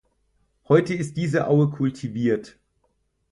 Heute 0.67 0.95
ist 0.95 1.15
diese 1.15 1.45
Aue 1.47 1.69
kultiviert. 1.69 2.57